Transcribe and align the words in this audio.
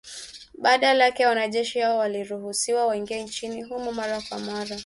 Badala 0.57 1.03
yake 1.05 1.25
wanajeshi 1.25 1.79
hao 1.79 1.97
waliruhusiwa 1.97 2.85
waingie 2.87 3.23
nchini 3.23 3.63
humo 3.63 3.91
mara 3.91 4.21
kwa 4.21 4.39
mara. 4.39 4.79